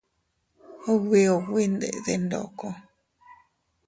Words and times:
Ubi 0.93 1.21
ubi 1.35 1.63
ndede 1.73 2.13
ndoko. 2.25 2.67